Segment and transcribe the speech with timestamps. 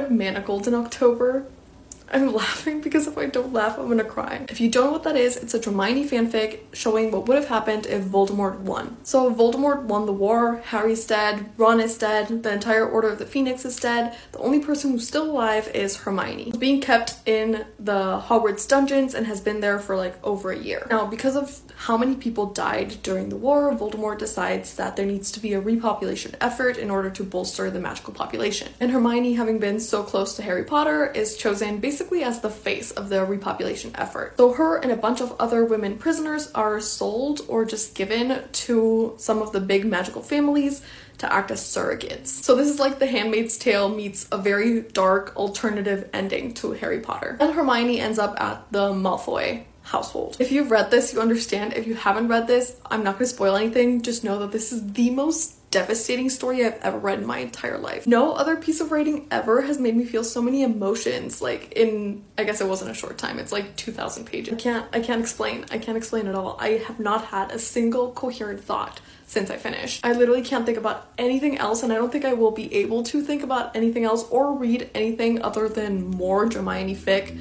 [0.00, 1.44] read Manacled in October.
[2.10, 4.44] I'm laughing because if I don't laugh, I'm gonna cry.
[4.48, 7.48] If you don't know what that is, it's a Hermione fanfic showing what would have
[7.48, 8.96] happened if Voldemort won.
[9.02, 13.26] So Voldemort won the war, Harry's dead, Ron is dead, the entire Order of the
[13.26, 14.16] Phoenix is dead.
[14.32, 16.52] The only person who's still alive is Hermione.
[16.58, 20.86] Being kept in the Hogwarts dungeons and has been there for like over a year.
[20.90, 25.30] Now, because of how many people died during the war, Voldemort decides that there needs
[25.32, 28.68] to be a repopulation effort in order to bolster the magical population.
[28.80, 32.90] And Hermione, having been so close to Harry Potter, is chosen basically as the face
[32.90, 34.34] of the repopulation effort.
[34.36, 39.14] So her and a bunch of other women prisoners are sold or just given to
[39.16, 40.82] some of the big magical families
[41.18, 42.28] to act as surrogates.
[42.28, 47.00] So this is like The Handmaid's Tale meets a very dark alternative ending to Harry
[47.00, 47.36] Potter.
[47.40, 50.36] And Hermione ends up at the Malfoy household.
[50.38, 51.74] If you've read this, you understand.
[51.74, 54.02] If you haven't read this, I'm not to spoil anything.
[54.02, 57.78] Just know that this is the most devastating story I've ever read in my entire
[57.78, 58.06] life.
[58.06, 62.24] No other piece of writing ever has made me feel so many emotions like in
[62.36, 63.38] I guess it wasn't a short time.
[63.38, 64.54] It's like 2000 pages.
[64.54, 65.64] I can't I can't explain.
[65.70, 66.56] I can't explain at all.
[66.58, 70.04] I have not had a single coherent thought since I finished.
[70.04, 73.04] I literally can't think about anything else and I don't think I will be able
[73.04, 77.38] to think about anything else or read anything other than more Hermione fic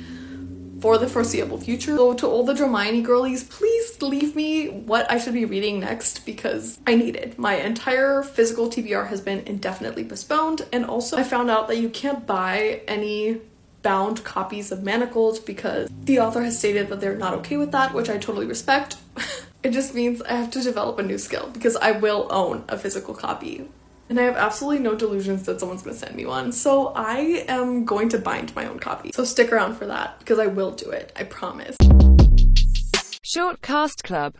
[0.81, 1.95] for the foreseeable future.
[1.97, 6.25] So to all the Hermione girlies, please leave me what I should be reading next
[6.25, 7.37] because I need it.
[7.37, 11.89] My entire physical TBR has been indefinitely postponed and also I found out that you
[11.89, 13.41] can't buy any
[13.81, 17.93] bound copies of Manacled because the author has stated that they're not okay with that,
[17.93, 18.97] which I totally respect.
[19.63, 22.77] it just means I have to develop a new skill because I will own a
[22.77, 23.67] physical copy
[24.09, 26.51] and I have absolutely no delusions that someone's gonna send me one.
[26.51, 29.11] So I am going to bind my own copy.
[29.13, 31.13] So stick around for that because I will do it.
[31.15, 31.77] I promise.
[33.21, 34.27] Short Cast Club